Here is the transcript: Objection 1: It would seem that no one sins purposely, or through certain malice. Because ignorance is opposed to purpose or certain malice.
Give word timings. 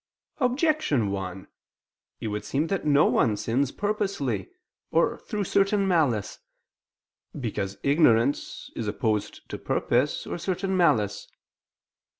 Objection 0.39 1.11
1: 1.11 1.47
It 2.21 2.27
would 2.29 2.43
seem 2.43 2.65
that 2.69 2.87
no 2.87 3.05
one 3.05 3.37
sins 3.37 3.71
purposely, 3.71 4.49
or 4.89 5.19
through 5.19 5.43
certain 5.43 5.87
malice. 5.87 6.39
Because 7.39 7.77
ignorance 7.83 8.71
is 8.75 8.87
opposed 8.87 9.47
to 9.49 9.59
purpose 9.59 10.25
or 10.25 10.39
certain 10.39 10.75
malice. 10.75 11.27